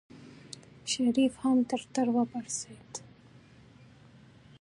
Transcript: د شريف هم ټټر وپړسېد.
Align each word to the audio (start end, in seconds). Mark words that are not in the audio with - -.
د 0.83 0.83
شريف 0.91 1.33
هم 1.41 1.57
ټټر 1.69 2.07
وپړسېد. 2.15 2.91